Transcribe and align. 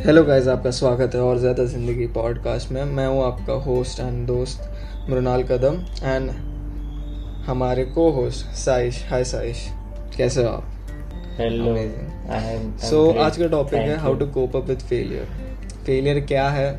Hello 0.00 0.22
guys 0.24 0.46
आपका 0.48 0.70
स्वागत 0.70 1.14
है 1.14 1.20
और 1.20 1.38
ज़्यादा 1.38 1.64
ज़िंदगी 1.64 2.06
पॉडकास्ट 2.06 2.70
में। 2.72 2.84
मैं 2.84 3.06
हूँ 3.06 3.24
आपका 3.24 3.52
होस्ट 3.64 4.00
एंड 4.00 4.26
दोस्त 4.26 5.08
मृणाल 5.10 5.42
कदम 5.42 5.74
एंड 6.02 6.30
हमारे 7.46 7.84
को 7.84 8.10
होस्ट 8.10 8.46
साइश। 8.56 9.02
हाय 9.10 9.24
साइश 9.24 9.66
कैसे 10.16 10.42
हो 10.42 10.48
आप? 10.48 10.64
हेलो 11.38 11.76
सो 12.88 13.04
आज 13.20 13.36
का 13.36 13.46
टॉपिक 13.48 13.80
है 13.80 13.96
how 13.96 14.14
to 14.14 14.26
cope 14.26 14.56
up 14.56 14.68
with 14.68 14.78
failure 14.80 15.28
failure 15.86 16.20
क्या 16.26 16.48
है 16.48 16.72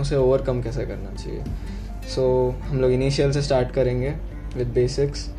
उसे 0.00 0.16
ओवरकम 0.16 0.62
कैसे 0.62 0.86
करना 0.86 1.14
चाहिए? 1.14 1.42
सो 2.14 2.50
so, 2.50 2.68
हम 2.68 2.80
लोग 2.80 2.92
इनिशियल 2.92 3.32
से 3.32 3.42
स्टार्ट 3.42 3.70
करेंगे 3.70 4.14
विद 4.56 4.68
बेसिक्स 4.74 5.30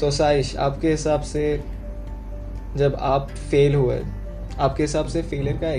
सो 0.00 0.10
साइश 0.10 0.56
आपके 0.56 0.90
हिसाब 0.90 1.20
से 1.22 1.60
जब 2.76 2.96
आप 3.00 3.30
फेल 3.50 3.74
हुए 3.74 4.00
आपके 4.58 4.82
हिसाब 4.82 5.06
से 5.06 5.22
फेलियर 5.22 5.56
का 5.56 5.70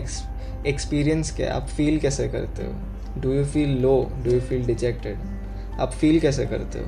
एक्सपीरियंस 0.70 1.36
क्या 1.36 1.48
है? 1.48 1.54
आप 1.54 1.68
फील 1.68 2.00
कैसे 2.00 2.28
करते 2.28 2.66
हो? 2.66 2.74
Do 3.22 3.34
you 3.34 3.46
feel 3.46 3.78
low 3.82 3.96
do 4.24 4.32
you 4.32 4.40
feel 4.42 4.66
dejected 4.66 5.80
आप 5.80 5.92
फील 5.92 6.20
कैसे 6.20 6.46
करते 6.46 6.80
हो? 6.80 6.86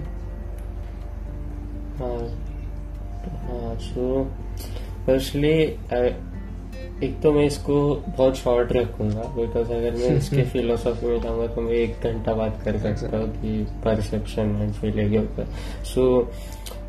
हाँ 1.98 3.75
सो 3.81 4.23
फर्स्टली 5.05 5.58
एक 7.03 7.20
तो 7.23 7.31
मैं 7.31 7.44
इसको 7.45 7.75
बहुत 8.08 8.36
शॉर्ट 8.38 8.72
रखूँगा 8.73 9.22
बिकॉज़ 9.36 9.72
अगर 9.73 9.95
मैं 9.95 10.16
इसके 10.17 10.44
फिलोसॉफी 10.44 11.05
में 11.08 11.22
जाऊँगा 11.22 11.47
तो 11.55 11.61
मैं 11.61 11.72
एक 11.72 12.03
घंटा 12.03 12.33
बात 12.33 12.61
कर 12.66 12.77
सकता 12.80 13.17
हूँ 13.17 13.27
कि 13.31 13.63
परसेप्शन 13.86 14.58
एंड 14.61 14.73
फीलिंग 14.73 15.11
के 15.11 15.17
ऊपर। 15.17 15.47
सो 15.86 16.31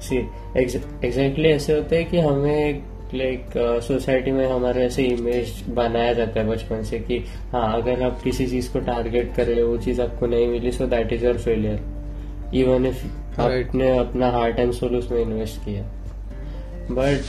सी 0.02 0.16
एग्जैक्टली 0.56 1.48
ऐसे 1.48 1.77
होता 1.77 1.97
है 1.97 2.05
कि 2.05 2.20
हमें 2.20 2.83
लाइक 3.15 3.51
सोसाइटी 3.83 4.30
में 4.30 4.46
हमारे 4.51 4.84
ऐसे 4.84 5.02
इमेज 5.02 5.62
बनाया 5.69 6.12
जाता 6.12 6.41
है 6.41 6.47
बचपन 6.48 6.83
से 6.83 6.98
कि 6.98 7.19
हाँ 7.52 7.73
अगर 7.83 8.03
आप 8.03 8.20
किसी 8.22 8.47
चीज़ 8.47 8.72
को 8.72 8.80
टारगेट 8.86 9.34
कर 9.36 9.47
रहे 9.47 9.61
हो 9.61 9.69
वो 9.69 9.77
चीज़ 9.78 10.00
आपको 10.03 10.27
नहीं 10.27 10.47
मिली 10.48 10.72
so 10.72 10.86
that 10.86 11.12
is 11.12 11.25
your 11.25 11.39
failure 11.39 12.55
even 12.55 12.86
if 12.86 13.05
आपने 13.41 13.97
अपना 13.98 14.30
हार्ट 14.30 14.58
एंड 14.58 14.72
सोल 14.72 14.97
उसमें 14.97 15.20
इन्वेस्ट 15.22 15.64
किया. 15.64 15.83
बट 16.91 17.20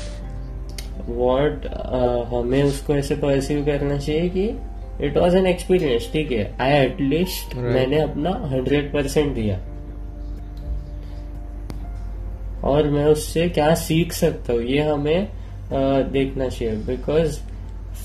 वॉट 1.09 1.65
हमें 2.33 2.63
उसको 2.63 2.95
ऐसे 2.95 3.15
परसीव 3.15 3.65
करना 3.65 3.97
चाहिए 3.97 4.29
कि 4.29 4.45
इट 5.05 5.17
वॉज़ 5.17 5.37
एन 5.37 5.47
एक्सपीरियंस 5.47 6.09
ठीक 6.13 6.31
है? 6.31 6.53
आई 6.61 6.71
एटलीस्ट 6.85 7.55
मैंने 7.55 7.99
अपना 8.01 8.29
हंड्रेड 8.51 8.93
परसेंट 8.93 9.33
दिया. 9.35 9.57
और 12.67 12.87
मैं 12.89 13.05
उससे 13.05 13.47
क्या 13.49 13.73
सीख 13.75 14.13
सकता 14.13 14.53
हूँ? 14.53 14.61
ये 14.61 14.81
हमें 14.81 15.27
देखना 15.73 16.49
चाहिए। 16.49 16.75
बिकॉज़ 16.75 17.39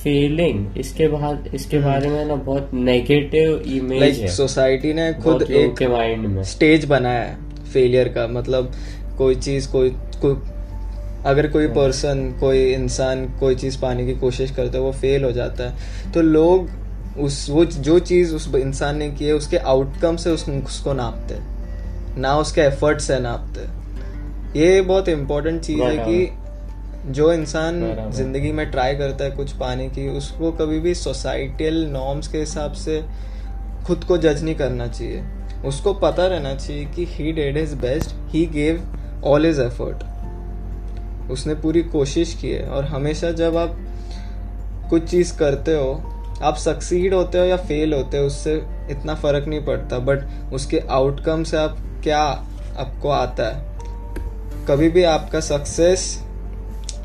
फेलिंग 0.02 0.78
इसके 0.78 1.08
बाद 1.08 1.50
इसके 1.54 1.76
हम्म। 1.76 1.86
बारे 1.86 2.08
में 2.08 2.24
ना 2.24 2.34
बहुत 2.34 2.70
नेगेटिव 2.74 3.58
इमेज 3.58 4.02
like, 4.02 4.22
है। 4.22 4.28
सोसाइटी 4.28 4.92
ने 4.92 5.12
खुद 5.14 5.42
एक 5.42 5.82
माइंड 5.82 6.26
में। 6.26 6.42
स्टेज 6.44 6.84
बनाया 6.84 7.22
है 7.22 7.36
फेलियर 7.64 8.08
का। 8.08 8.26
मतलब 8.26 8.72
कोई 9.18 9.34
चीज़ 9.34 9.68
कोई 9.68 9.90
कोई 10.22 10.34
अगर 11.26 11.46
कोई 11.46 11.68
पर्सन 11.68 12.30
हाँ। 12.30 12.40
कोई 12.40 12.72
इंसान 12.72 13.26
कोई 13.40 13.54
चीज़ 13.54 13.80
पाने 13.80 14.06
की 14.06 14.14
कोशिश 14.14 14.50
करता 14.50 14.78
है 14.78 14.84
वो 14.84 14.92
फेल 14.92 15.24
हो 15.24 15.32
जाता 15.32 15.64
है। 15.64 16.12
तो 16.12 16.20
लोग 16.20 16.70
उस 17.18 17.50
वो 17.50 17.64
जो 17.64 17.98
चीज़ 17.98 18.34
उस 18.34 18.54
इंसान 18.54 18.96
ने 18.96 19.10
की 19.10 19.24
है 19.24 19.32
उसके 19.32 19.56
आउटकम 19.56 20.16
से 20.16 20.30
उस, 20.30 20.48
उसको 20.48 20.92
नापते 20.92 21.34
ना 22.20 22.38
उसके 22.38 22.60
एफर्ट 22.60 23.00
से 23.00 23.18
नापते 23.20 23.60
ये 24.60 24.80
बहुत 24.80 25.08
इंपॉर्टेंट 25.08 25.60
चीज़ 25.60 25.82
है 25.82 25.98
कि 25.98 26.41
जो 27.06 27.32
इंसान 27.32 28.10
ज़िंदगी 28.12 28.52
में 28.52 28.70
ट्राई 28.70 28.94
करता 28.94 29.24
है 29.24 29.30
कुछ 29.30 29.52
पाने 29.52 29.88
की 29.88 30.08
उसको 30.08 30.52
कभी 30.52 30.80
भी 30.80 30.94
सोसाइटल 30.94 31.86
नॉर्म्स 31.90 32.28
के 32.28 32.38
हिसाब 32.38 32.72
से 32.72 33.04
खुद 33.86 34.04
को 34.04 34.18
जज 34.18 34.42
नहीं 34.42 34.54
करना 34.54 34.86
चाहिए। 34.86 35.22
उसको 35.66 35.94
पता 35.94 36.26
रहना 36.26 36.54
चाहिए 36.54 36.84
कि 36.84 37.04
he 37.04 37.32
did 37.32 37.56
is 37.56 37.74
best 37.76 38.14
he 38.28 38.46
gave 38.46 38.98
all 39.24 39.46
is 39.46 39.60
effort 39.60 41.30
उसने 41.30 41.54
पूरी 41.54 41.82
कोशिश 41.82 42.34
की 42.34 42.50
है 42.50 42.68
और 42.68 42.84
हमेशा 42.84 43.30
जब 43.30 43.56
आप 43.56 43.76
कुछ 44.90 45.04
चीज़ 45.04 45.38
करते 45.38 45.74
हो 45.76 45.92
आप 46.42 46.56
सक्सीड 46.56 47.14
होते 47.14 47.38
हो 47.38 47.44
या 47.44 47.56
फेल 47.56 47.94
होते 47.94 48.18
हो 48.18 48.24
उससे 48.24 48.54
इतना 48.90 49.14
फ़र्क 49.14 49.48
नहीं 49.48 49.64
पड़ता। 49.64 49.98
बट 49.98 50.52
उसके 50.52 50.78
आउटकम 50.78 51.44
से 51.44 51.56
आप 51.56 51.76
क्या 52.02 52.20
आपको 52.78 53.08
आता 53.08 53.48
है? 53.48 54.66
कभी 54.68 54.88
भी 54.88 55.02
आपका 55.02 55.40
सक्सेस 55.40 56.21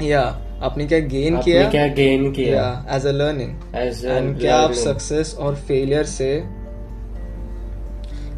या 0.02 0.22
आपने 0.64 0.86
क्या 0.88 1.00
गेन 1.00 1.38
किया? 1.38 1.70
क्या 1.70 1.88
गेन 1.88 2.32
किया? 2.32 2.86
एज 2.90 3.06
अ 3.06 3.12
लर्निंग 3.12 3.76
एंड 3.76 4.40
क्या 4.40 4.58
आप 4.58 4.72
सक्सेस 4.72 5.36
और 5.36 5.56
फेलियर 5.56 6.04
से 6.06 6.44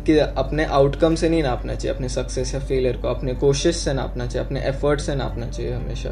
कि 0.06 0.18
अपने 0.18 0.66
आउटकम 0.66 1.16
से 1.16 1.30
नहीं 1.30 1.44
नापना 1.44 1.76
चाहिए 1.76 1.96
अपने 1.96 2.10
सक्सेस 2.10 2.54
या 2.54 2.60
फेलियर 2.60 2.98
को 2.98 3.08
अपने 3.08 3.34
कोशिश 3.34 3.76
से 3.76 3.94
नापना 3.94 4.26
चाहिए 4.28 4.46
अपने 4.46 4.62
एफर्ट 4.62 5.00
से 5.00 5.16
नापना 5.16 5.50
चाहिए 5.50 5.74
हमेशा 5.74 6.10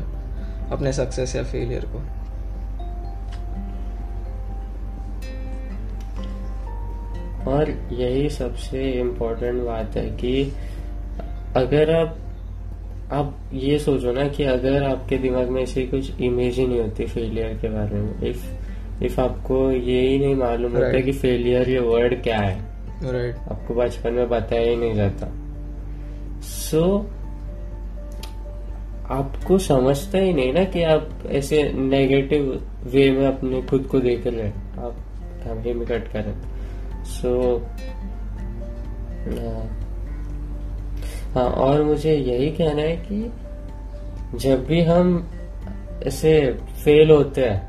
अपने 0.72 0.94
सक्सेस 0.94 1.36
या 1.36 1.44
फेलियर 1.44 1.86
को। 1.86 2.00
और 7.52 7.70
यही 7.94 8.30
सबसे 8.30 8.92
इम्पोर्टेंट 8.92 9.64
बात 9.64 9.96
है 9.96 10.06
कि 10.18 10.44
अगर 11.56 11.92
आप 11.96 12.18
आप 13.12 13.38
ये 13.54 13.80
सोचो 13.80 14.12
ना 14.12 14.28
कि 14.28 14.44
अगर 14.44 14.84
आपके 14.84 15.18
दिमाग 15.18 15.50
में 15.50 15.64
ऐसी 15.64 15.88
कुछ 15.88 16.22
इमेज 16.22 16.56
ही 16.56 16.68
नहीं 16.68 16.82
होती 16.82 17.06
फेलियर 17.06 17.58
के 17.62 17.70
बारे 17.70 17.96
में। 17.96 18.22
इफ़ 18.22 19.04
इफ़ 19.04 19.22
आपको 19.22 19.72
ये 19.72 20.08
ही 20.08 20.20
नहीं 20.20 20.36
मालूम 20.36 20.72
right. 20.72 20.86
होता 20.86 21.00
कि 21.00 21.12
फेलियर 21.12 21.70
ये 21.70 21.80
वर्ड 21.80 22.24
क्या 22.24 22.38
है। 22.38 22.58
Right. 23.00 23.52
आपको 23.52 23.74
बचपन 23.74 24.14
में 24.14 24.30
बताया 24.30 24.70
ही 24.70 24.76
नहीं 24.76 24.94
जाता 24.94 25.32
सो 26.42 26.98
so, 26.98 27.06
आपको 29.12 29.58
समझता 29.58 30.18
ही 30.18 30.34
नहीं 30.34 30.54
ना 30.54 30.64
कि 30.64 30.84
आप 30.84 31.10
ऐसे 31.28 31.74
नेगेटिव 31.74 32.68
वे 32.84 33.12
में 33.12 33.28
अपने 33.28 33.62
खुद 33.62 33.84
को 33.84 34.00
देख 34.00 34.28
रहे 34.28 34.42
हैं। 34.42 34.74
आप 34.74 34.96
हम 35.48 35.60
ही 35.60 35.74
कट 35.86 36.08
करें 36.08 36.36
सो 37.04 37.58
हाँ 41.38 41.50
और 41.50 41.84
मुझे 41.84 42.16
यही 42.16 42.50
कहना 42.50 42.82
है 42.82 42.96
कि 42.98 43.32
जब 44.38 44.66
भी 44.66 44.82
हम 44.82 45.30
ऐसे 46.08 46.54
फेल 46.84 47.12
होते 47.12 47.42
हैं 47.42 47.68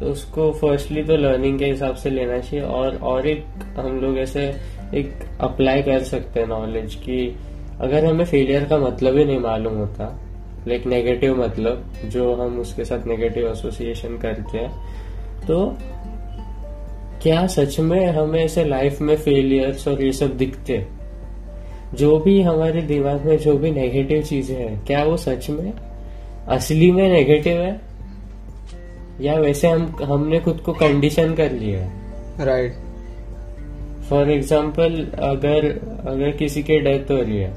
तो 0.00 0.06
उसको 0.06 0.52
फर्स्टली 0.52 1.02
तो 1.02 1.16
लर्निंग 1.16 1.58
के 1.58 1.64
हिसाब 1.64 1.94
से 1.94 2.10
लेना 2.10 2.38
चाहिए 2.38 2.66
और 2.66 2.96
और 2.96 3.26
एक 3.26 3.44
हम 3.76 4.00
लोग 4.00 4.18
ऐसे 4.18 4.54
एक 4.94 5.14
अप्लाई 5.40 5.82
कर 5.82 6.02
सकते 6.02 6.40
हैं 6.40 6.46
नॉलेज 6.46 6.94
कि 6.94 7.36
अगर 7.80 8.04
हमें 8.04 8.24
फेलियर 8.24 8.64
का 8.64 8.78
मतलब 8.78 9.16
ही 9.16 9.24
नहीं 9.24 9.38
मालूम 9.38 9.74
होता 9.74 10.20
लाइक 10.68 10.86
नेगेटिव 10.86 11.42
मतलब 11.42 11.92
जो 12.04 12.34
हम 12.34 12.58
उसके 12.58 12.84
साथ 12.84 13.06
नेगेटिव 13.06 13.50
एसोसिएशन 13.50 14.18
करते 14.18 14.58
हैं 14.58 14.70
तो 15.46 15.76
क्या 17.22 17.46
सच 17.46 17.80
में 17.80 18.06
हमें 18.06 18.44
ऐसे 18.44 18.64
लाइफ 18.64 19.00
में 19.00 19.16
फेलियर्स 19.16 19.88
और 19.88 20.02
ये 20.02 20.12
सब 20.12 20.36
दिखते 20.36 20.76
हैं? 20.76 20.99
जो 21.94 22.18
भी 22.18 22.42
हमारे 22.42 22.82
दिमाग 22.82 23.24
में 23.26 23.38
जो 23.38 23.56
भी 23.58 23.70
नेगेटिव 23.70 24.22
चीज़ें 24.22 24.56
हैं 24.56 24.84
क्या 24.84 25.04
वो 25.04 25.16
सच 25.16 25.50
में 25.50 25.72
असली 26.48 26.90
में 26.92 27.08
नेगेटिव 27.08 27.60
है? 27.60 27.80
या 29.20 29.34
वैसे 29.34 29.68
हम 29.68 29.96
हमने 30.02 30.40
खुद 30.40 30.60
को 30.60 30.72
कंडीशन 30.72 31.34
कर 31.34 31.52
लिया 31.52 31.80
है? 31.80 31.90
राइट 32.46 32.74
फॉर 34.10 34.30
एग्ज़ाम्पल 34.30 35.06
अगर 35.18 35.66
अगर 36.10 36.30
किसी 36.30 36.62
की 36.62 36.78
डेथ 36.78 37.10
हो 37.10 37.16
रही 37.16 37.38
है 37.38 37.50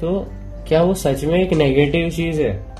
तो 0.00 0.26
क्या 0.68 0.82
वो 0.82 0.94
सच 0.94 1.24
में 1.24 1.42
एक 1.42 1.52
नेगेटिव 1.52 2.10
चीज़ 2.10 2.42
है? 2.42 2.74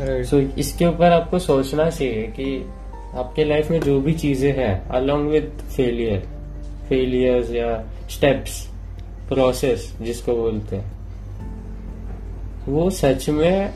Right. 0.00 0.34
so, 0.34 0.58
इसके 0.58 0.86
ऊपर 0.86 1.12
आपको 1.12 1.38
सोचना 1.38 1.90
चाहिए 1.90 2.22
कि 2.22 2.70
आपके 3.14 3.44
लाइफ 3.44 3.70
में 3.70 3.80
जो 3.80 4.00
भी 4.00 4.12
चीज़ें 4.12 4.52
हैं 4.52 4.88
अलोंग 4.88 5.28
विथ 5.28 5.62
फेलियर 5.76 6.39
फेलियर्स 6.90 7.50
या 7.50 7.84
स्टेप्स 8.10 8.68
प्रोसेस 9.28 9.96
जिसको 10.02 10.34
बोलते 10.36 10.76
हैं। 10.76 10.92
वो 12.68 12.90
सच 12.90 13.28
में 13.28 13.74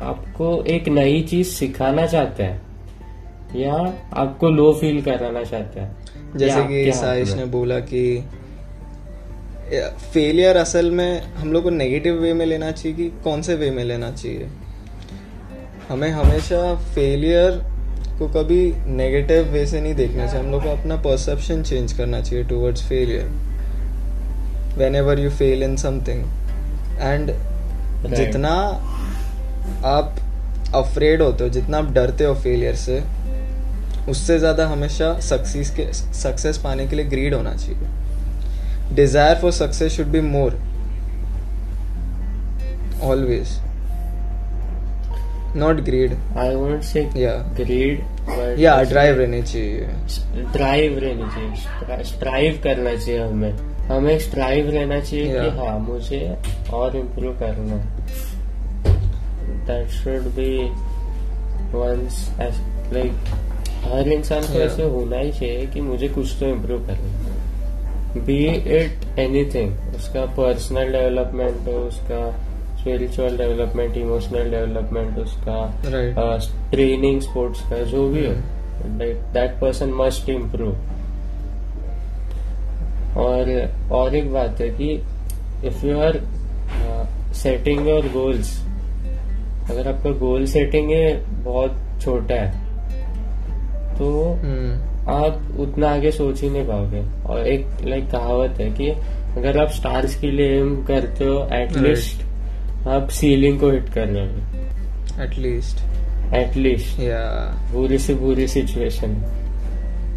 आपको 0.00 0.64
एक 0.64 0.88
नई 0.88 1.22
चीज़ 1.22 1.48
सिखाना 1.48 2.06
चाहते 2.06 2.42
हैं 2.42 2.62
या 3.56 3.74
आपको 4.12 4.50
लो 4.50 4.72
फील 4.72 5.02
कराना 5.02 5.44
चाहते 5.44 5.80
हैं 5.80 5.96
जैसे 6.36 6.62
कि 6.64 6.92
साइश 6.92 7.32
ने 7.32 7.44
बोला 7.44 7.80
कि 7.80 8.24
फेलियर 10.12 10.56
असल 10.56 10.90
में 10.90 11.20
हम 11.20 11.52
लोग 11.52 11.62
को 11.62 11.70
नेगेटिव 11.70 12.14
वे 12.14 12.34
में 12.34 12.46
लेना 12.46 12.70
चाहिए 12.70 12.96
कि 12.96 13.08
कौन 13.24 13.42
से 13.42 13.54
वे 13.54 13.70
में 13.70 13.84
लेना 13.84 14.10
चाहिए? 14.10 14.48
हमें 15.88 16.10
हमेशा 16.10 16.74
फेलियर 16.74 17.71
को 18.18 18.28
कभी 18.30 18.60
नेगेटिव 18.88 19.48
वे 19.52 19.64
से 19.66 19.80
नहीं 19.80 19.94
देखना 19.94 20.26
चाहिए। 20.26 20.40
हम 20.40 20.50
लोग 20.52 20.62
को 20.62 20.70
अपना 20.70 20.96
परसेप्शन 21.02 21.62
चेंज 21.62 21.92
करना 21.92 22.20
चाहिए 22.20 22.44
towards 22.44 22.82
failure 22.88 23.30
whenever 24.96 25.18
you 25.18 25.30
fail 25.30 25.62
in 25.62 25.76
something 25.76 26.24
and 27.00 27.32
जितना 28.08 28.50
आप 29.88 30.16
अफ्रेड 30.74 31.22
होते 31.22 31.44
हो 31.44 31.50
जितना 31.50 31.78
आप 31.78 31.92
डरते 31.94 32.24
हो 32.24 32.34
फेलियर 32.34 32.74
से 32.76 33.02
उससे 34.10 34.38
ज़्यादा 34.38 34.66
हमेशा 34.68 35.12
सक्सेस 35.20 35.70
के 35.76 35.92
सक्सेस 35.92 36.58
पाने 36.58 36.86
के 36.88 36.96
लिए 36.96 37.04
ग्रीड 37.06 37.34
होना 37.34 37.52
चाहिए। 37.54 38.94
Desire 38.94 39.36
for 39.40 39.52
success 39.52 39.92
should 39.92 40.06
be 40.06 40.20
more 40.20 40.58
always 43.02 43.48
not 45.56 45.80
greed 45.84 46.12
I 46.38 46.54
won't 46.54 46.82
say 46.82 47.02
Yeah. 47.02 47.56
Greed 47.56 48.58
या 48.60 48.82
ड्राइव 48.82 49.18
रहनी 49.18 49.42
चाहिए। 49.42 50.44
ड्राइव 50.52 50.98
रहनी 50.98 51.28
चाहिए। 51.34 52.04
स्ट्राइव 52.04 52.60
करना 52.64 52.94
चाहिए 52.94 53.20
हमें। 53.20 53.52
हमें 53.88 54.18
स्ट्राइव 54.18 54.70
रहना 54.70 55.00
चाहिए 55.00 55.32
कि 55.32 55.48
हाँ 55.58 55.78
मुझे 55.78 56.20
और 56.72 56.96
इम्प्रूव 56.96 57.38
करना 57.38 57.76
है। 57.76 58.00
That 59.66 59.88
should 59.88 60.30
be 60.36 60.58
once 61.76 62.28
like 62.92 63.12
हर 63.84 64.08
इंसान 64.08 64.42
को 64.42 64.60
ऐसे 64.60 64.82
होना 64.82 65.18
ही 65.18 65.32
चाहिए 65.32 65.66
कि 65.66 65.80
मुझे 65.80 66.08
कुछ 66.08 66.36
तो 66.40 66.46
इम्प्रूव 66.46 66.86
करना 66.86 68.20
बी 68.24 68.38
इट 68.78 69.18
एनीथिंग 69.18 69.94
उसका 69.96 70.24
पर्सनल 70.36 70.92
डेवलपमेंट 70.92 71.68
हो 71.68 71.72
उसका 71.72 72.24
स्पिरिचुअल 72.82 73.38
डेवलपमेंट 73.38 73.96
इमोशनल 73.96 74.50
डेवलपमेंट 74.50 75.18
उसका 75.18 75.80
ट्रेनिंग 76.70 77.20
स्पोर्ट्स 77.20 77.62
uh, 77.62 77.70
का 77.70 77.76
जो 77.76 78.08
भी 78.08 78.26
हो 78.26 78.32
दैट 79.32 79.60
पर्सन 79.60 79.90
मस्ट 79.90 80.28
इम्प्रूव 80.28 80.72
और 83.18 83.72
और 83.92 84.14
एक 84.14 84.32
बात 84.32 84.60
है 84.60 84.68
कि 84.68 85.02
if 85.64 85.86
you 85.86 85.98
are 85.98 86.20
setting 87.34 87.88
your 87.88 88.00
goals 88.00 88.66
अगर 89.70 89.88
आपका 89.88 90.10
गोल 90.10 90.46
सेटिंग 90.46 90.90
है 90.90 91.24
बहुत 91.44 91.76
छोटा 92.02 92.34
है 92.34 92.50
तो 93.98 94.32
hmm. 94.34 94.92
आप 95.08 95.56
उतना 95.58 95.90
आगे 95.90 96.10
सोच 96.10 96.42
ही 96.42 96.50
नहीं 96.50 96.66
पाओगे। 96.66 97.28
और 97.28 97.46
एक 97.46 97.66
लाइक 97.84 98.10
कहावत 98.10 98.50
है 98.50 98.70
कि 98.70 98.88
अगर 99.38 99.58
आप 99.58 99.68
स्टार्स 99.68 100.20
के 100.20 100.30
लिए 100.30 100.60
एम 100.60 100.84
करते 100.84 101.24
हो 101.24 101.48
एटलीस्ट 101.52 102.31
आप 102.88 103.08
सीलिंग 103.08 103.60
को 103.60 103.70
हिट 103.70 103.88
कर 103.88 104.06
रहे 104.06 104.26
हो। 104.26 105.22
एटलीस्ट 105.22 105.78
एटलीस्ट 106.34 107.00
या 107.00 107.20
बुरी 107.72 107.98
से 107.98 108.14
बुरी 108.14 108.48
सिचुएशन 108.48 109.08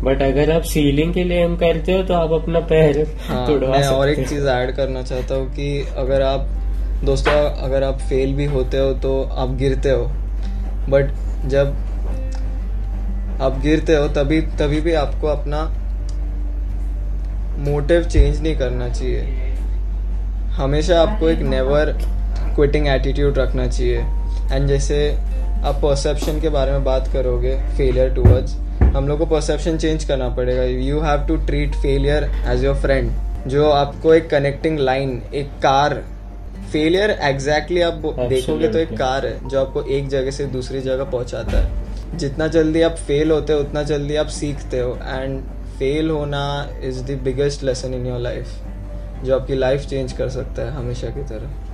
बट 0.04 0.22
अगर 0.22 0.52
आप 0.52 0.62
सीलिंग 0.62 1.14
के 1.14 1.24
लिए 1.24 1.44
एम 1.44 1.56
करते 1.58 1.94
हो 1.94 2.04
तो 2.04 2.14
आप 2.14 2.32
अपना 2.32 2.60
पैर 2.60 3.18
हाँ 3.28 3.48
मैं 3.50 3.88
और 3.88 4.10
एक 4.10 4.30
चीज़ 4.30 4.48
ऐड 4.48 4.76
करना 4.76 5.02
चाहता 5.02 5.36
हूँ 5.36 5.50
कि 5.52 5.88
अगर 5.98 6.22
आप 6.22 6.48
दोस्तों 7.04 7.52
अगर 7.52 7.84
आप 7.84 8.00
फेल 8.00 8.34
भी 8.34 8.46
होते 8.46 8.78
हो 8.78 8.94
तो 8.94 9.24
आप 9.24 9.50
गिरते 9.50 9.90
हो। 9.90 10.06
बट 10.90 11.06
जब 11.46 11.68
आप 13.42 13.60
गिरते 13.62 13.96
हो 13.96 14.08
तभी 14.08 14.42
तभी 14.42 14.82
भी 14.82 14.94
आपको 14.94 15.28
अपना 15.28 15.62
मोटिव 17.60 18.04
चेंज 18.04 18.42
नहीं 18.42 18.56
करना 18.56 18.90
चाहिए। 18.90 19.22
हमेशा 20.52 21.02
आपको 21.02 21.30
एक 21.30 21.40
नेवर 21.40 21.98
क्विटिंग 22.56 22.88
एटीट्यूड 22.88 23.38
रखना 23.38 23.68
चाहिए। 23.68 23.98
एंड 24.52 24.68
जैसे 24.68 24.98
आप 25.66 25.80
परसेप्शन 25.84 26.40
के 26.42 26.50
बारे 26.50 26.72
में 26.72 26.84
बात 26.84 27.08
करोगे 27.14 27.56
फेलियर 27.78 28.14
टूवर्ड्स 28.16 28.56
हम 28.96 29.08
लोग 29.08 29.20
को 29.20 29.26
परसेप्शन 29.26 29.78
चेंज 29.78 30.04
करना 30.04 30.30
पड़ेगा। 30.36 30.64
You 30.64 31.00
have 31.02 31.26
to 31.28 31.36
treat 31.46 31.76
failure 31.76 32.30
as 32.50 32.64
your 32.66 32.76
friend 32.76 33.12
जो 33.48 33.70
आपको 33.70 34.14
एक 34.14 34.30
कनेक्टिंग 34.30 34.80
लाइन 34.80 35.22
एक 35.36 35.50
कार 35.64 35.94
फेलियर 36.72 37.12
एग्जैक्टली 37.24 37.82
आप 37.82 38.02
देखोगे 38.20 38.68
तो 38.68 38.80
एक 38.80 38.98
कार 38.98 39.26
है 39.26 39.50
जो 39.50 39.60
आपको 39.60 39.84
एक 39.84 40.08
जगह 40.10 40.32
से 40.32 40.46
दूसरी 40.48 40.82
जगह 40.82 41.04
पहुंचाता 41.12 41.58
है। 41.58 42.18
जितना 42.18 42.48
जल्दी 42.48 42.82
आप 42.82 42.96
फेल 43.08 43.32
होते 43.32 43.54
हो 43.54 43.60
उतना 43.60 43.84
जल्दी 43.84 44.16
आप 44.16 44.28
सीखते 44.30 44.80
हो। 44.80 44.98
एंड 45.04 45.40
फेल 45.80 46.10
होना 46.10 46.46
is 46.84 47.04
the 47.04 47.20
biggest 47.24 47.64
lesson 47.64 47.94
in 47.94 48.06
your 48.08 48.20
life 48.20 49.24
जो 49.24 49.36
आपकी 49.36 49.56
लाइफ 49.56 49.86
चेंज 49.86 50.14
कर 50.14 50.30
सकता 50.30 50.62
है 50.62 50.72
हमेशा 50.72 51.08
की 51.08 51.24
तरह। 51.24 51.65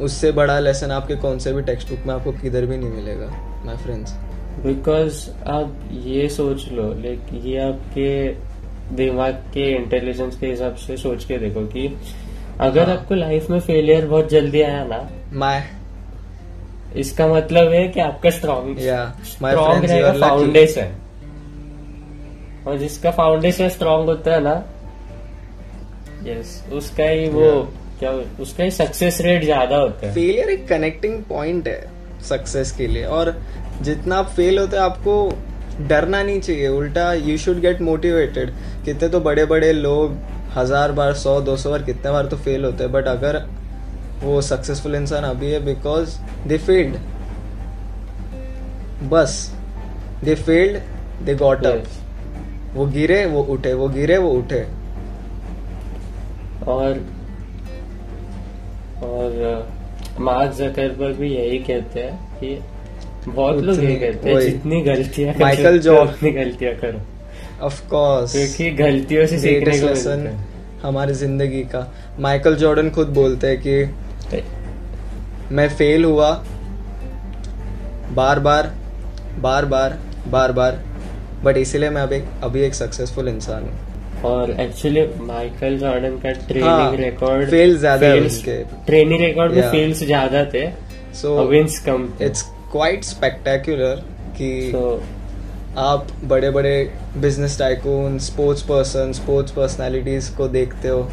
उससे 0.00 0.30
बड़ा 0.32 0.58
लेसन 0.58 0.90
आपके 0.90 1.16
कौन 1.16 1.38
से 1.38 1.52
भी 1.52 1.62
टेक्स्ट 1.62 1.88
बुक 1.88 2.06
में 2.06 2.14
आपको 2.14 2.32
किधर 2.32 2.66
भी 2.66 2.76
नहीं 2.76 2.90
मिलेगा 2.90 3.26
माय 3.66 3.76
फ्रेंड्स 3.76 4.12
बिकॉज़ 4.64 5.28
आप 5.48 5.90
ये 6.04 6.28
सोच 6.28 6.68
लो 6.72 6.92
लाइक 6.94 7.28
ये 7.44 7.58
आपके 7.58 8.12
दिमाग 8.96 9.34
के 9.54 9.70
इंटेलिजेंस 9.76 10.38
के 10.38 10.46
हिसाब 10.46 10.74
से 10.76 10.96
सोच 10.96 11.24
के 11.24 11.38
देखो 11.38 11.66
कि 11.66 11.86
अगर 12.60 12.88
हाँ। 12.88 12.96
आपको 12.96 13.14
लाइफ 13.14 13.50
में 13.50 13.58
फेलियर 13.60 14.06
बहुत 14.06 14.28
जल्दी 14.30 14.62
आया 14.62 14.84
ना 14.84 15.08
माय 15.32 15.62
इसका 16.96 17.26
मतलब 17.26 17.72
है 17.72 17.86
कि 17.88 18.00
आपका 18.00 18.30
स्ट्रॉन्ग 18.30 18.78
स्ट्रॉन्ग 19.26 19.84
रहेगा 19.84 20.12
फाउंडेशन 20.20 20.94
और 22.66 22.78
जिसका 22.78 23.10
फाउंडेशन 23.10 23.68
स्ट्रॉन्ग 23.68 24.08
होता 24.08 24.34
है 24.34 24.40
ना 24.40 24.62
यस 26.26 26.62
उसका 26.72 27.04
ही 27.04 27.28
वो 27.28 27.44
Yeah. 27.44 27.81
क्या 28.02 28.10
उसका 28.40 28.64
ही 28.64 28.70
सक्सेस 28.72 29.20
रेट 29.20 29.44
ज़्यादा 29.44 29.76
होता 29.76 30.06
है। 30.06 30.12
फेलियर 30.14 30.48
एक 30.50 30.66
कनेक्टिंग 30.68 31.22
पॉइंट 31.24 31.68
है 31.68 31.80
सक्सेस 32.28 32.72
के 32.72 32.86
लिए। 32.86 33.04
और 33.06 33.34
जितना 33.82 34.16
आप 34.16 34.30
फेल 34.36 34.58
होते 34.58 34.76
हैं 34.76 34.82
आपको 34.84 35.14
डरना 35.88 36.22
नहीं 36.22 36.40
चाहिए। 36.40 36.68
उल्टा 36.70 37.12
यू 37.12 37.36
शुड 37.38 37.60
गेट 37.60 37.80
मोटिवेटेड 37.82 38.50
कितने 38.84 39.08
तो 39.08 39.20
बड़े 39.20 39.44
बड़े 39.46 39.72
लोग 39.72 40.16
हज़ार 40.56 40.92
बार 40.92 41.14
सौ 41.16 41.40
दो 41.40 41.56
सौ 41.56 41.70
बार 41.70 41.82
कितने 41.82 42.10
बार 42.12 42.26
तो 42.26 42.36
फेल 42.38 42.64
होते 42.64 42.84
हैं। 42.84 42.92
बट 42.92 43.06
अगर 43.08 43.42
वो 44.22 44.40
सक्सेसफुल 44.42 44.94
इंसान 44.94 45.24
अभी 45.24 45.50
है 45.50 45.64
बिकॉज़ 45.64 46.18
दे 46.48 46.58
फेल्ड 46.60 46.96
बस। 49.10 49.38
They 50.24 50.34
failed 50.36 51.24
they 51.24 51.34
got 51.36 51.66
up 51.66 51.84
वो 52.74 52.86
गिरे 52.88 53.24
वो 53.28 53.42
उठे। 53.50 53.72
वो 53.74 53.88
गिरे 53.90 54.18
वो 54.18 54.30
उठे। 54.34 54.66
और 56.68 57.04
और 59.04 59.68
मार्क 60.20 60.52
जकरबर्ग 60.52 61.16
भी 61.16 61.34
यही 61.34 61.58
कहते 61.58 62.00
हैं 62.00 62.40
कि 62.40 62.58
बहुत 63.28 63.56
लोग 63.56 63.74
उतनी- 63.74 63.90
ये 63.90 63.96
कहते 63.96 64.30
हैं 64.30 64.40
जितनी 64.40 64.80
गलतियाँ 64.80 65.34
माइकल 65.40 65.78
जॉर्डन। 65.78 66.12
उतनी 66.12 66.30
गलतियाँ 66.30 66.74
करो। 66.74 67.00
ऑफ़ 67.66 67.88
कोर्स 67.88 68.32
क्योंकि 68.32 68.70
गलतियों 68.70 69.26
से 69.26 69.38
सीखने 69.38 69.80
को 69.80 69.86
लेसन 69.86 70.44
हमारी 70.82 71.14
ज़िंदगी 71.14 71.62
का। 71.62 71.92
माइकल 72.18 72.54
जॉर्डन 72.56 72.90
खुद 72.90 73.08
बोलते 73.08 73.46
हैं 73.46 73.60
कि 73.66 73.84
मैं 75.54 75.68
फेल 75.68 76.04
हुआ 76.04 76.30
बार 78.12 78.40
बार 78.40 78.72
बार 79.38 79.64
बार 79.64 79.98
बार 80.28 80.52
बार 80.52 80.80
बट 81.44 81.56
इसीलिए 81.56 81.90
मैं 81.90 82.02
अभी 82.02 82.22
अभी 82.42 82.60
एक 82.62 82.74
सक्सेसफुल 82.74 83.28
इंसान 83.28 83.62
हूँ। 83.62 83.78
और 84.24 84.50
एक्चुअली 84.60 85.06
माइकल 85.22 85.76
जॉर्डन 85.78 86.16
का 86.18 86.32
ट्रेनिंग 86.46 86.94
रिकॉर्ड 87.00 87.50
fails 87.50 87.78
ज़्यादा 87.78 88.14
ट्रेनिंग 88.86 89.20
रिकॉर्ड 89.20 89.52
में 89.52 89.70
फेल्स 89.70 90.04
ज़्यादा 90.04 90.44
थे 90.54 90.66
so 91.14 91.36
wins 91.46 91.78
come 91.86 92.08
it's 92.22 92.42
quite 92.72 93.04
spectacular 93.04 94.02
कि 94.36 94.52
आप 95.80 96.06
बड़े 96.24 96.50
बड़े 96.50 96.74
business 97.16 97.58
tycoon 97.58 98.18
sports 98.20 98.62
person 98.62 99.12
sports 99.12 99.52
personalities 99.52 100.28
को 100.36 100.48
देखते 100.50 100.88
हो 100.88 101.08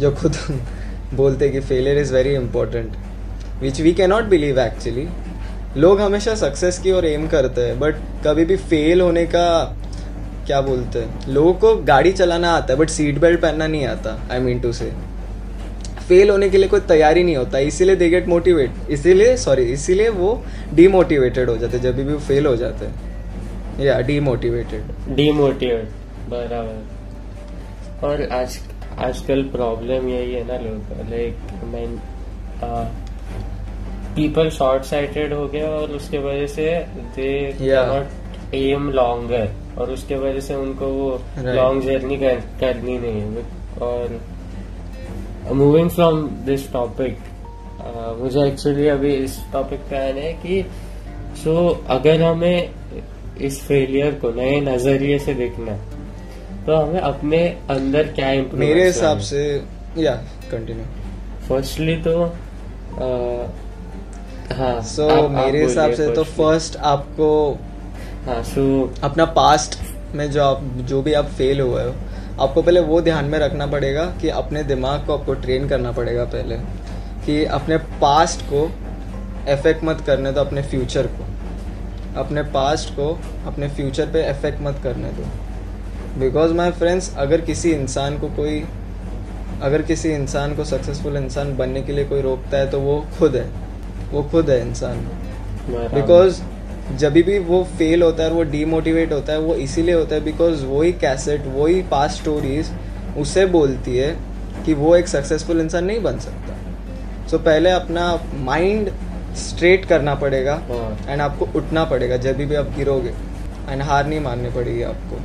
जो 0.00 0.10
खुद 0.12 0.36
बोलते 1.14 1.48
कि 1.48 1.60
failure 1.62 1.98
is 1.98 2.12
very 2.14 2.34
important 2.34 2.96
which 3.60 3.80
we 3.80 3.92
cannot 3.94 4.24
believe 4.24 4.60
actually 4.60 5.06
लोग 5.76 6.00
हमेशा 6.00 6.34
सक्सेस 6.34 6.78
की 6.78 6.92
ओर 6.92 7.06
एम 7.06 7.26
करते 7.28 7.60
हैं 7.60 7.78
बट 7.80 7.96
कभी 8.24 8.44
भी 8.44 8.56
फेल 8.56 9.00
होने 9.00 9.24
का 9.26 9.46
क्या 10.46 10.60
बोलते 10.60 10.98
हैं? 10.98 11.28
लोगों 11.28 11.52
को 11.54 11.74
गाड़ी 11.84 12.12
चलाना 12.12 12.50
आता 12.56 12.72
है 12.72 12.78
बट 12.78 12.88
सीट 12.90 13.18
बेल्ट 13.18 13.40
पहनना 13.40 13.66
नहीं 13.66 13.86
आता 13.86 14.18
I 14.32 14.40
mean 14.40 14.60
to 14.60 14.72
say 14.72 14.90
fail 16.08 16.30
होने 16.30 16.48
के 16.50 16.58
लिए 16.58 16.68
कोई 16.68 16.80
तैयारी 16.88 17.22
नहीं 17.24 17.36
होता 17.36 17.58
इसीलिए 17.68 17.96
दे 17.96 18.08
गेट 18.10 18.26
मोटिवेट 18.28 18.90
इसीलिए 18.90 19.36
सॉरी 19.36 19.62
इसीलिए 19.72 20.08
वो 20.18 20.28
डीमोटिवेटेड 20.74 21.50
हो 21.50 21.56
जाते 21.56 21.76
हैं 21.76 21.84
जब 21.84 21.96
भी 21.96 22.04
वो 22.12 22.18
फेल 22.28 22.46
हो 22.46 22.56
जाते 22.56 22.86
हैं. 22.86 23.80
या 23.80 23.98
डीमोटिवेटेड 24.00 25.14
डीमोटिवेट 25.16 25.88
बराबर. 26.28 28.06
और 28.06 28.22
आज 28.32 28.58
आजकल 28.98 29.42
प्रॉब्लम 29.52 30.08
यही 30.08 30.32
है 30.34 30.46
ना 30.46 30.58
लोग 30.58 31.10
लाइक 31.10 31.36
मैं 31.72 31.86
पीपल 34.16 34.50
शॉर्ट 34.50 34.84
साइटेड 34.84 35.32
हो 35.32 35.46
गए 35.48 35.62
और 35.62 35.90
उसके 35.96 36.18
वजह 36.18 36.46
से 36.54 36.68
दे 37.16 37.30
नॉट 37.60 38.54
एम 38.54 38.90
लॉन्गर 38.92 39.48
और 39.78 39.90
उसके 39.90 40.14
वजह 40.14 40.40
से 40.40 40.54
उनको 40.54 40.86
वो 40.86 41.20
लॉन्ग 41.38 41.82
जर्नी 41.82 42.16
कर, 42.16 42.40
करनी 42.60 42.98
नहीं 42.98 43.20
है। 43.20 43.44
और 43.82 44.20
मूविंग 45.54 45.90
फ्रॉम 45.90 46.28
दिस 46.46 46.72
टॉपिक 46.72 47.18
मुझे 48.20 48.46
एक्चुअली 48.46 48.88
अभी 48.88 49.14
इस 49.14 49.38
टॉपिक 49.52 49.80
पे 49.80 49.96
आना 49.96 50.20
है 50.20 50.32
कि 50.32 50.64
सो 51.44 51.70
so, 51.70 51.90
अगर 51.90 52.22
हमें 52.22 52.70
इस 53.40 53.60
फेलियर 53.62 54.14
को 54.14 54.30
नए 54.30 54.60
नज़रिए 54.60 55.18
से 55.18 55.34
देखना 55.34 55.72
है 55.72 55.94
तो 56.66 56.76
हमें 56.76 57.00
अपने 57.00 57.38
अंदर 57.70 58.08
क्या 58.12 58.30
इम्प्रूव 58.32 58.60
मेरे 58.60 58.86
हिसाब 58.86 59.18
से 59.18 59.42
या 59.98 60.14
कंटिन्यू 60.50 60.84
फर्स्टली 61.48 61.96
तो 61.96 62.22
आ, 62.22 63.06
हाँ 64.56 64.80
सो 64.82 65.08
आप 65.08 65.30
मेरे 65.30 65.62
हिसाब 65.62 65.92
से 65.92 66.08
तो 66.14 66.24
फ़र्स्ट 66.24 66.76
आपको 66.76 67.28
हाँ 68.26 68.42
सो 68.42 68.94
अपना 69.02 69.24
पास्ट 69.24 69.78
में 70.14 70.30
जो 70.30 70.44
आप 70.44 70.62
जो 70.62 71.02
भी 71.02 71.12
आप 71.12 71.24
फेल 71.24 71.60
हुए 71.60 71.84
हो 71.84 71.92
आपको 72.40 72.62
पहले 72.62 72.80
वो 72.80 73.00
ध्यान 73.00 73.24
में 73.24 73.38
रखना 73.38 73.66
पड़ेगा 73.66 74.04
कि 74.04 74.28
अपने 74.28 74.62
दिमाग 74.62 75.06
को 75.06 75.18
आपको 75.18 75.34
ट्रेन 75.34 75.68
करना 75.68 75.92
पड़ेगा 75.92 76.24
पहले। 76.24 76.56
कि 77.26 77.44
अपने 77.44 77.76
पास्ट 77.78 78.42
को 78.42 78.72
इफ़ेक्ट 79.48 79.84
मत 79.84 80.00
करने 80.00 80.32
दो 80.32 80.40
अपने 80.40 80.62
फ्यूचर 80.62 81.06
को। 81.06 81.24
अपने 82.20 82.42
पास्ट 82.42 82.90
को 82.90 83.20
अपने 83.46 83.68
फ्यूचर 83.68 84.06
पे 84.06 84.30
इफ़ेक्ट 84.30 84.60
मत 84.62 84.80
करने 84.82 85.08
दो। 85.08 85.24
बिकॉज़ 86.20 86.52
माई 86.52 86.70
फ्रेंड्स 86.70 87.16
अगर 87.16 87.40
किसी 87.40 87.72
इंसान 87.72 88.18
को 88.18 88.28
कोई 88.28 88.64
अगर 89.62 89.82
किसी 89.82 90.08
इंसान 90.08 90.56
को 90.56 90.64
सक्सेसफुल 90.64 91.16
इंसान 91.16 91.56
बनने 91.56 91.82
के 91.82 91.92
लिए 91.92 92.04
कोई 92.04 92.20
रोकता 92.20 92.58
है 92.58 92.70
तो 92.70 92.80
वो 92.80 93.06
खुद 93.18 93.36
है। 93.36 93.48
वो 94.12 94.22
खुद 94.22 94.50
है 94.50 94.60
इंसान। 94.68 94.96
बिकॉज़ 95.70 96.42
जब 96.94 97.12
भी 97.12 97.38
वो 97.38 97.64
फेल 97.78 98.02
होता 98.02 98.22
है 98.22 98.30
और 98.30 98.36
वो 98.36 98.42
डीमोटिवेट 98.42 99.12
होता 99.12 99.32
है 99.32 99.38
वो 99.38 99.54
इसीलिए 99.54 99.94
होता 99.94 100.14
है 100.14 100.20
बिकॉज़ 100.20 100.64
वही 100.64 100.92
कैसेट 100.92 101.46
वही 101.46 101.82
पास्ट 101.82 102.20
स्टोरीज 102.20 102.70
उसे 103.18 103.46
बोलती 103.46 103.96
है 103.96 104.16
कि 104.66 104.74
वो 104.74 104.96
एक 104.96 105.08
सक्सेसफुल 105.08 105.60
इंसान 105.60 105.84
नहीं 105.84 106.02
बन 106.02 106.18
सकता। 106.18 106.56
सो 107.26 107.36
so, 107.36 107.42
पहले 107.42 107.70
अपना 107.70 108.24
माइंड 108.34 108.90
स्ट्रेट 109.34 109.84
करना 109.84 110.14
पड़ेगा 110.14 110.54
हाँ। 110.54 111.06
एंड 111.08 111.20
आपको 111.20 111.48
उठना 111.56 111.84
पड़ेगा 111.84 112.16
जब 112.16 112.36
भी 112.36 112.54
आप 112.54 112.66
गिरोगे 112.76 113.12
एंड 113.68 113.82
हार 113.82 114.06
नहीं 114.06 114.20
माननी 114.20 114.50
पड़ेगी 114.50 114.82
आपको। 114.82 115.20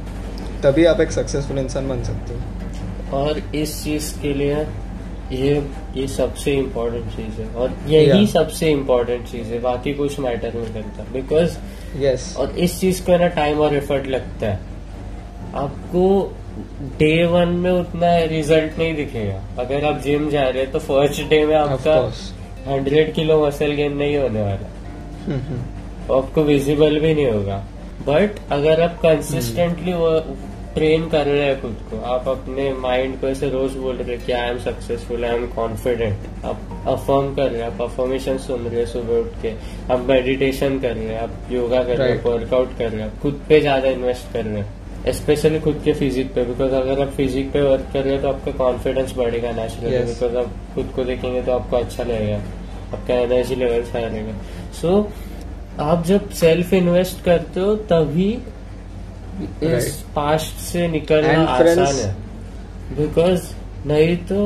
तभी 0.62 0.86
आप 0.86 1.02
एक 1.02 1.12
सक्सेसफुल 1.12 1.58
इंसान 1.58 1.88
बन 1.88 2.04
सकते 2.04 2.34
हो। 2.34 3.18
और 3.18 3.40
इस 3.56 3.84
चीज़ 3.84 4.20
के 4.20 4.34
लिए 4.34 4.56
ये 5.32 5.54
ये 5.96 6.08
सबसे 6.08 6.54
इम्पोर्टेंट 6.54 7.06
चीज़ 7.06 7.42
है। 7.42 7.48
और 7.56 7.76
यही 7.88 8.08
Yeah. 8.08 8.34
सबसे 8.34 8.70
इम्पोर्टेंट 8.72 9.26
चीज़ 9.28 9.48
है 9.48 9.60
बाकी 9.62 9.94
कुछ 9.94 10.20
मैटर 10.20 10.54
नहीं 10.54 10.74
करता। 10.74 11.04
बिकॉज़ 11.14 11.58
यस 11.98 12.36
और 12.40 12.52
इस 12.60 12.80
चीज़ 12.80 13.02
को 13.06 13.18
ना 13.18 13.28
टाइम 13.38 13.60
और 13.60 13.76
एफर्ट 13.76 14.08
लगता 14.08 14.48
है। 14.48 14.60
आपको 15.56 16.04
डे 17.00 17.26
वन 17.26 17.48
में 17.48 17.72
उतना 17.72 18.16
रिज़ल्ट 18.26 18.78
नहीं 18.80 18.96
दिखेगा। 18.96 19.42
अगर 19.60 19.86
आप 19.86 20.00
जिम 20.02 20.30
जा 20.30 20.42
रहे 20.42 20.64
हैं 20.64 20.72
तो 20.72 20.80
फ़र्स्ट 20.80 21.22
डे 21.30 21.46
में 21.46 21.56
आपका 21.56 21.96
हंड्रेड 22.68 23.14
किलो 23.14 23.46
मसल 23.48 23.72
गेन 23.72 23.98
नहीं 23.98 24.18
होने 24.18 24.42
वाला। 24.42 24.70
तो 26.08 26.14
आपको 26.14 26.44
विजिबल 26.44 27.00
भी 27.00 27.14
नहीं 27.14 27.26
होगा। 27.26 27.58
बट 28.08 28.40
अगर 28.52 28.82
आप 28.82 28.98
कंसिस्टेंटली 29.02 29.94
वो 29.94 30.10
ट्रेन 30.74 31.08
कर 31.10 31.26
रहे 31.26 31.46
हैं 31.46 31.62
खुद 31.62 31.78
को। 31.90 32.00
आप 32.08 32.28
अपने 32.30 32.72
माइंड 32.82 33.20
को 33.22 33.28
ऐसे 33.28 33.50
रोज 33.50 33.74
बोल 33.78 33.96
रहे 33.96 34.16
हैं 34.16 34.26
कि 34.26 34.32
I 34.32 34.50
am 34.50 34.58
successful 34.60 35.26
I 35.26 35.36
am 35.36 35.46
confident 35.56 36.46
आप 36.46 36.84
अफर्म 36.88 37.34
कर 37.36 37.50
रहे 37.52 37.62
हैं 37.62 37.72
आप 37.72 37.82
अफर्मेशन 37.82 38.38
सुन 38.40 38.62
रहे 38.62 38.80
हैं 38.80 38.86
सुबह 38.88 39.20
उठ 39.20 39.42
के। 39.42 39.54
आप 39.94 40.06
मेडिटेशन 40.10 40.80
कर 40.80 40.96
रहे 40.96 41.08
हैं 41.08 41.20
आप 41.22 41.52
योगा 41.52 41.84
कर 41.84 41.98
रहे 41.98 42.12
हैं 42.12 42.24
वर्कआउट 42.26 42.78
कर 42.78 42.90
रहे 42.92 43.02
हैं 43.02 43.20
खुद 43.22 43.42
पे 43.50 43.60
ज़्यादा 43.62 43.90
इन्वेस्ट 43.90 44.32
कर 44.34 44.46
रहे 44.46 44.58
हैं। 44.58 45.14
स्पेशली 45.14 45.60
खुद 45.60 45.82
के 45.86 45.94
फिजिक 45.94 46.34
पे 46.34 46.44
बिकॉज़ 46.46 46.74
अगर 46.76 47.02
आप 47.02 47.12
फिजिक 47.12 47.52
पे 47.52 47.62
वर्क 47.62 47.88
कर 47.94 48.04
रहे 48.04 48.16
हो 48.16 48.22
तो 48.22 48.28
आपका 48.28 48.52
कॉन्फिडेंस 48.58 49.14
बढ़ेगा 49.18 49.52
नेचुरली 49.52 49.92
Yes. 49.92 50.08
बिकॉज़ 50.10 50.38
आप 50.38 50.52
खुद 50.76 50.92
को 50.96 51.04
देखेंगे 51.04 51.42
तो 51.42 51.52
आपको 51.52 51.78
अच्छा 51.78 52.04
लगेगा। 52.04 52.38
आपका 52.94 53.14
एनर्जी 53.16 53.56
लेवल 53.56 53.82
अच्छा 53.82 54.00
रहेगा। 54.00 54.34
सो 54.82 55.12
आप 55.80 56.04
जब 56.06 56.30
सेल्फ 56.40 56.74
इन्वेस्ट 56.74 57.24
करते 57.24 57.60
हो 57.60 57.76
तभी 57.92 58.32
इस 59.68 59.92
पास्ट 60.16 60.60
से 60.64 60.88
निकलना 60.88 61.44
आसान 61.44 61.96
है। 61.96 62.14
बिकॉज़ 62.98 63.42
नहीं 63.88 64.16
तो 64.32 64.42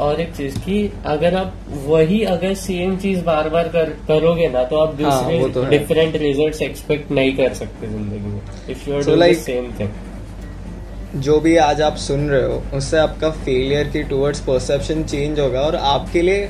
और 0.00 0.20
एक 0.20 0.34
चीज़ 0.34 0.58
कि 0.60 0.76
अगर 1.06 1.34
आप 1.36 1.54
वही 1.84 2.22
अगर 2.32 2.54
सेम 2.56 2.96
चीज़ 2.98 3.22
बार 3.24 3.48
बार 3.48 3.68
कर, 3.68 3.90
करोगे 4.08 4.48
ना 4.48 4.62
तो 4.64 4.76
आप 4.76 5.00
हाँ, 5.02 5.22
तो 5.22 5.48
दूसरे 5.48 5.78
डिफरेंट 5.78 6.16
रिजल्ट्स 6.16 6.62
एक्सपेक्ट 6.62 7.10
नहीं 7.12 7.32
कर 7.36 7.54
सकते 7.54 7.86
ज़िंदगी 7.88 8.18
में। 8.26 8.40
If 8.70 8.88
you 8.90 8.96
are 8.96 9.32
same 9.36 9.72
thing 9.80 11.20
जो 11.22 11.38
भी 11.40 11.56
आज 11.56 11.80
आप 11.82 11.96
सुन 11.96 12.28
रहे 12.30 12.42
हो 12.44 12.62
उससे 12.76 12.98
आपका 12.98 13.30
फेलियर 13.44 13.88
की 13.88 14.02
टुवर्ड्स 14.04 14.40
परसेप्शन 14.46 15.02
चेंज 15.04 15.40
होगा 15.40 15.60
और 15.60 15.76
आपके 15.76 16.22
लिए 16.22 16.48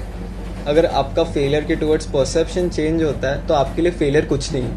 अगर 0.66 0.86
आपका 1.00 1.24
फेलियर 1.26 1.64
के 1.64 1.76
टुवर्ड्स 1.76 2.06
परसेप्शन 2.12 2.68
चेंज 2.70 3.02
होता 3.02 3.30
है 3.30 3.46
तो 3.46 3.54
आपके 3.54 3.82
लिए 3.82 3.92
फेलियर 3.94 4.24
कुछ 4.26 4.52
नहीं। 4.52 4.68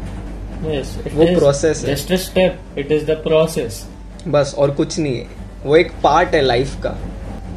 वो 1.14 1.24
process 1.24 1.84
है। 1.84 1.94
Just 1.94 2.12
a 2.12 2.16
step 2.16 2.60
it 2.78 2.92
is 2.92 3.04
the 3.04 3.10
process 3.10 3.86
बस 4.28 4.54
और 4.58 4.70
कुछ 4.70 4.98
नहीं 4.98 5.18
है। 5.18 5.26
वो 5.64 5.76
एक 5.76 5.92
पार्ट 6.02 6.28
है 6.28 6.40
लाइफ 6.40 6.82
का। 6.82 6.98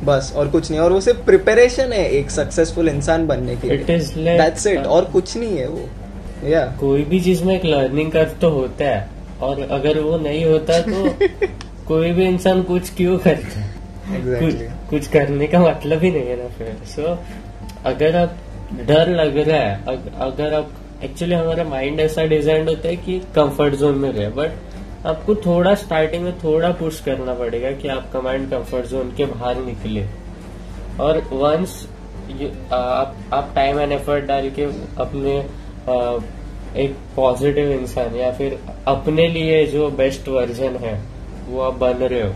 बस 0.03 0.33
और 0.35 0.47
कुछ 0.47 0.71
नहीं 0.71 0.79
और 0.79 0.93
वो 0.93 1.01
सिर्फ़ 1.01 1.19
प्रिपरेशन 1.19 1.93
है 1.93 2.09
एक 2.09 2.31
सक्सेसफुल 2.31 2.89
इंसान 2.89 3.27
बनने 3.27 3.55
के 3.55 3.67
इट 3.67 3.89
इज़ 3.89 4.15
दैट्स 4.15 4.67
इट 4.67 4.79
और 4.79 5.05
कुछ 5.05 5.37
नहीं 5.37 5.57
है 5.57 5.67
वो। 5.67 5.89
या 6.47 6.67
yeah. 6.67 6.79
कोई 6.79 7.03
भी 7.03 7.19
चीज़ 7.19 7.43
में 7.43 7.55
एक 7.55 7.65
लर्निंग 7.65 8.11
कर्व 8.11 8.29
तो 8.41 8.49
होता 8.49 8.85
है 8.85 9.09
और 9.41 9.61
अगर 9.61 9.99
वो 9.99 10.17
नहीं 10.17 10.45
होता 10.45 10.81
तो 10.81 11.09
कोई 11.87 12.11
भी 12.11 12.25
इंसान 12.25 12.63
कुछ 12.63 12.93
क्यों 12.93 13.17
करता 13.17 13.59
है? 13.59 13.75
Exactly. 14.05 14.41
कुछ, 14.43 14.89
कुछ 14.89 15.07
करने 15.07 15.47
का 15.47 15.59
मतलब 15.59 16.03
ही 16.03 16.11
नहीं 16.11 16.25
है 16.25 16.43
ना 16.43 16.49
फिर। 16.49 16.77
सो 16.85 17.01
so, 17.01 17.17
अगर 17.85 18.15
आप 18.15 18.37
डर 18.87 19.09
लग 19.09 19.37
रहा 19.37 19.57
है 19.57 19.83
अग, 19.87 20.11
अगर 20.19 20.53
आप 20.53 20.71
एक्चुअली 21.05 21.35
हमारा 21.35 21.63
माइंड 21.63 21.99
ऐसा 21.99 22.23
डिज़ाइन 22.27 22.67
होता 22.67 22.87
है 22.87 22.95
कि 22.97 23.19
कंफर्ट 23.35 23.75
जोन 23.75 23.95
में 23.95 24.11
रहे 24.11 24.29
बट 24.37 25.05
आपको 25.07 25.35
थोड़ा 25.35 25.73
स्टार्टिंग 25.75 26.23
में 26.23 26.37
थोड़ा 26.39 26.71
पुश 26.79 26.99
करना 26.99 27.33
पड़ेगा 27.33 27.71
कि 27.71 27.87
आपका 27.87 28.21
माइंड 28.21 28.49
कंफर्ट 28.51 28.85
जोन 28.85 29.11
के 29.17 29.25
बाहर 29.25 29.57
निकले। 29.65 30.05
और 30.99 31.21
वंस 31.33 31.75
आप 32.73 33.15
आप 33.33 33.51
टाइम 33.55 33.79
एंड 33.79 33.91
एफर्ट 33.91 34.25
डाल 34.25 34.49
के 34.49 34.63
अपने 35.01 35.37
आ, 35.39 36.19
एक 36.77 36.95
पॉजिटिव 37.15 37.71
इंसान 37.71 38.15
या 38.15 38.31
फिर 38.31 38.57
अपने 38.87 39.27
लिए 39.27 39.65
जो 39.67 39.89
बेस्ट 39.97 40.27
वर्जन 40.29 40.75
है 40.81 40.93
वो 41.47 41.61
आप 41.61 41.73
बन 41.79 42.03
रहे 42.03 42.21
हो। 42.21 42.33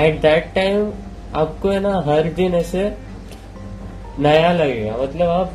एट 0.00 0.20
दैट 0.22 0.52
टाइम 0.54 0.92
आपको 1.34 1.68
है 1.68 1.80
ना 1.80 1.94
हर 2.06 2.32
दिन 2.34 2.54
ऐसे 2.54 2.82
नया 4.18 4.52
लगेगा। 4.52 4.96
मतलब 4.96 5.28
आप 5.28 5.52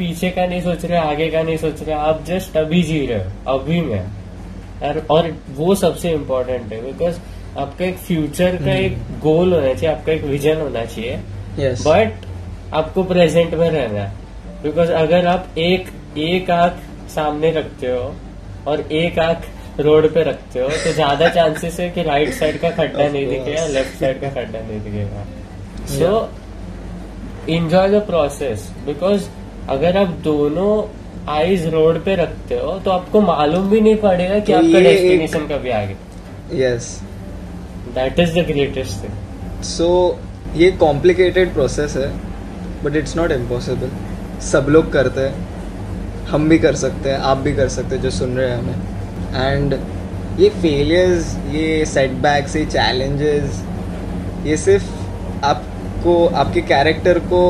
पीछे 0.00 0.30
का 0.30 0.46
नहीं 0.46 0.60
सोच 0.62 0.84
रहे 0.84 0.98
आगे 1.00 1.28
का 1.30 1.42
नहीं 1.42 1.56
सोच 1.58 1.82
रहे 1.82 1.94
आप 1.94 2.24
जस्ट 2.26 2.56
अभी 2.56 2.82
जी 2.82 3.04
रहे 3.06 3.18
हो 3.18 3.54
अभी 3.54 3.80
में। 3.80 4.00
और, 4.82 4.98
और 5.10 5.30
वो 5.56 5.74
सबसे 5.76 6.10
इम्पोर्टेंट 6.12 6.72
है 6.72 6.80
बिकॉज़ 6.82 7.18
आपका 7.58 7.84
एक 7.84 7.96
फ्यूचर 7.98 8.56
का 8.64 8.72
एक 8.74 8.96
गोल 9.22 9.52
होना 9.52 9.72
चाहिए 9.74 9.94
आपका 9.94 10.12
एक 10.12 10.24
विजन 10.24 10.60
होना 10.60 10.84
चाहिए। 10.84 11.18
यस 11.58 11.86
बट 11.86 12.26
आपको 12.74 13.02
प्रेजेंट 13.04 13.54
में 13.54 13.68
रहना 13.70 14.00
है। 14.00 14.62
बिकॉज़ 14.62 14.90
अगर 14.94 15.26
आप 15.26 15.58
एक 15.58 15.88
एक 16.18 16.50
आँख 16.50 16.76
सामने 17.14 17.50
रखते 17.52 17.90
हो 17.90 18.14
और 18.66 18.80
एक 18.80 19.18
आँख 19.18 19.46
रोड 19.80 20.12
पे 20.14 20.22
रखते 20.24 20.60
हो 20.60 20.68
तो 20.84 20.92
ज़्यादा 20.92 21.28
चांसेस 21.36 21.80
है 21.80 21.88
कि 21.90 22.02
राइट 22.02 22.32
साइड 22.34 22.60
का 22.60 22.70
खड्डा 22.70 23.08
नहीं 23.08 23.26
दिखेगा 23.26 23.66
लेफ़्ट 23.68 23.98
साइड 24.00 24.20
का 24.20 24.30
खड्डा 24.30 24.60
नहीं 24.60 24.80
दिखेगा। 24.80 25.24
So 25.88 26.28
enjoy 27.48 27.88
the 27.88 28.02
process 28.06 28.70
because 28.86 29.28
अगर 29.70 29.96
आप 29.96 30.08
दोनों 30.24 30.70
आईज 31.32 31.66
रोड 31.66 32.02
पे 32.04 32.14
रखते 32.16 32.58
हो 32.58 32.72
तो 32.84 32.90
आपको 32.90 33.20
मालूम 33.20 33.68
भी 33.70 33.80
नहीं 33.80 33.96
पड़ेगा 33.96 34.38
कि 34.38 34.52
तो 34.52 34.58
आपका 34.58 34.80
डेस्टिनेशन 34.80 35.46
कभी 35.46 35.70
आ 35.70 35.84
गया 35.84 36.64
yes 36.64 36.88
that 37.94 38.18
is 38.20 38.38
the 38.38 38.44
greatest 38.46 39.02
thing 39.04 39.62
so 39.64 39.88
ये 40.56 40.70
कॉम्प्लिकेटेड 40.80 41.52
प्रोसेस 41.54 41.96
है 41.96 42.10
बट 42.84 42.96
इट्स 42.96 43.16
नॉट 43.16 43.32
इम्पॉसिबल 43.32 43.90
सब 44.42 44.66
लोग 44.68 44.92
करते 44.92 45.20
हैं। 45.20 45.48
हम 46.28 46.48
भी 46.48 46.58
कर 46.58 46.74
सकते 46.74 47.10
हैं 47.10 47.18
आप 47.30 47.38
भी 47.38 47.52
कर 47.52 47.68
सकते 47.68 47.94
हैं 47.94 48.02
जो 48.02 48.10
सुन 48.10 48.36
रहे 48.36 48.50
हैं 48.50 48.58
हमें। 48.58 49.52
एंड 49.52 49.74
ये 50.40 50.48
फेलियर्स 50.48 51.34
ये 51.52 51.84
सेटबैक्स 51.86 52.56
ये 52.56 52.64
चैलेंजेस 52.66 53.62
ये 54.46 54.56
सिर्फ़ 54.56 55.44
आपको 55.44 56.14
आपके 56.42 56.60
कैरेक्टर 56.68 57.18
को 57.32 57.40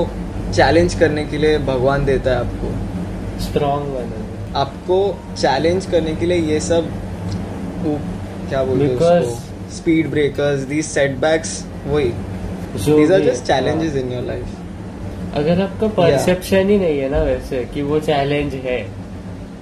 चैलेंज 0.50 0.94
करने 0.94 1.24
के 1.24 1.38
लिए 1.38 1.58
भगवान 1.66 2.04
देता 2.04 2.30
है 2.30 2.36
आपको। 2.36 3.40
स्ट्रॉन्ग 3.40 4.54
आपको 4.56 4.98
चैलेंज 5.36 5.86
करने 5.86 6.14
के 6.16 6.26
लिए 6.26 6.38
ये 6.52 6.60
सब 6.60 6.88
वो 7.82 7.98
क्या 8.48 8.62
बोलते 8.64 9.04
हैं 9.04 9.68
स्पीड 9.70 10.10
ब्रेकर्स 10.10 10.60
दीज 10.68 10.84
सेटबैक्स 10.84 11.52
वही। 11.86 12.08
These 12.76 13.12
are 13.12 13.20
just 13.20 13.44
challenges 13.44 13.96
in 13.96 14.12
your 14.12 14.22
life 14.22 14.58
अगर 15.34 15.60
आपका 15.62 15.88
परसेप्शन 15.88 16.56
yeah. 16.56 16.70
ही 16.70 16.78
नहीं 16.78 16.98
है 16.98 17.08
ना 17.08 17.22
वैसे 17.22 17.64
कि 17.74 17.82
वो 17.82 18.00
चैलेंज 18.00 18.54
है 18.64 18.80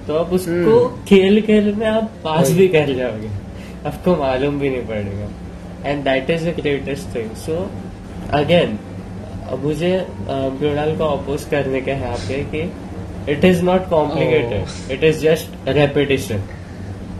तो 0.07 0.15
आप 0.15 0.33
उसको 0.33 0.51
हम्म। 0.51 1.03
खेल 1.05 1.41
खेल 1.41 1.73
में 1.73 1.85
आप 1.87 2.11
पास। 2.23 2.49
भी 2.51 2.67
कर 2.67 2.93
जाओगे। 2.95 3.29
आपको 3.85 4.15
मालूम 4.15 4.59
भी 4.59 4.69
नहीं 4.69 4.85
पड़ेगा। 4.85 5.89
And 5.89 6.03
that 6.03 6.29
is 6.29 6.45
the 6.49 6.53
greatest 6.59 7.15
thing 7.15 7.29
so 7.37 7.57
again 8.33 8.77
मुझे 9.57 9.91
मृणाल 10.21 10.95
को 10.97 11.05
अपोज 11.07 11.43
करने 11.51 11.81
का 11.81 11.91
है 11.91 12.01
यहाँ 12.01 12.17
पे 12.27 12.43
कि 12.53 12.61
it 13.31 13.45
is 13.45 13.63
not. 13.63 13.89
Complicated 13.89 14.91
it 14.91 15.03
is 15.03 15.19
just 15.21 15.67
repetition 15.67 16.43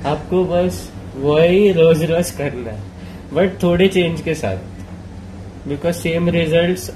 आपको 0.08 0.44
बस 0.46 0.90
वही 1.18 1.72
रोज 1.74 2.04
रोज 2.12 2.32
करना 2.32 2.72
है 2.72 2.88
बट 3.34 3.62
थोड़े 3.64 3.88
चेंज 3.88 4.22
के 4.22 4.34
साथ। 4.36 5.68
Because 5.68 5.96
same 5.96 6.30
results 6.30 6.92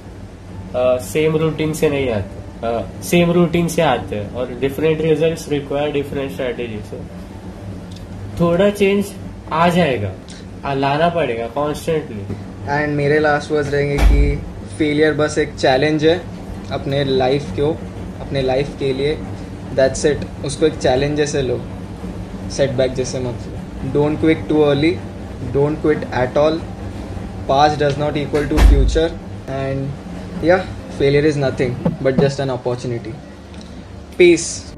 same 1.08 1.36
routine 1.38 1.74
से 1.74 1.90
नहीं 1.90 2.10
आते। 2.10 3.04
सेम 3.04 3.32
रूटीन 3.32 3.68
से 3.68 3.82
आते 3.82 4.16
हैं 4.16 4.34
और 4.34 4.54
different 4.60 5.02
results 5.02 5.50
require 5.50 5.92
different 5.92 6.32
strategy 6.32 6.80
से 6.90 7.02
थोड़ा 8.40 8.70
चेंज 8.70 9.06
आ 9.52 9.68
जाएगा। 9.70 10.12
आ, 10.66 10.74
लाना 10.74 11.10
पड़ेगा 11.10 11.48
कॉन्स्टेंटली 11.56 12.36
एंड 12.70 12.96
मेरे 12.96 13.20
लास्ट 13.20 13.52
वर्ड्स 13.52 13.72
रहेंगे 13.72 13.98
कि 13.98 14.53
फेलियर 14.84 15.14
बस 15.14 15.38
एक 15.38 15.54
चैलेंज 15.56 16.04
है 16.06 16.16
अपने 16.72 17.04
लाइफ 17.04 17.52
को, 17.60 17.70
अपने 18.22 18.42
लाइफ 18.42 18.76
के 18.80 18.92
लिए। 18.94 19.14
दैट 19.76 19.94
सेट 19.96 20.26
उसको 20.46 20.66
एक 20.66 20.78
चैलेंज 20.78 21.16
जैसे 21.18 21.42
लो। 21.42 21.60
सेटबैक 22.56 22.94
जैसे 22.94 23.20
मत 23.20 23.46
लो। 23.48 23.92
Don't 23.94 24.20
quit 24.22 24.48
too 24.50 24.62
early 24.62 24.92
don't 25.54 25.82
quit 25.82 26.04
at 26.14 26.38
all 26.38 26.60
past 27.50 27.78
does 27.80 27.98
not 28.00 28.18
equal 28.18 28.48
to 28.48 28.58
future 28.60 29.18
and 29.50 30.46
या 30.46 30.58
failure 30.98 31.26
is 31.26 31.40
nothing 31.40 31.76
but 32.04 32.20
just 32.20 32.40
an 32.40 32.50
opportunity 32.50 33.14
peace 34.18 34.73